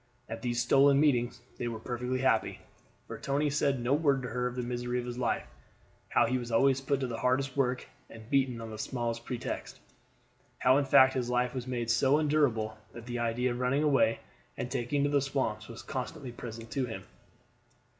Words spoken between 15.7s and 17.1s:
constantly present to him.